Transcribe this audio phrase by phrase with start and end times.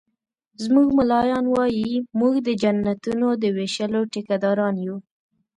[0.63, 4.95] زموږ ملایان وایي مونږ د جنتونو د ویشلو ټيکه داران یو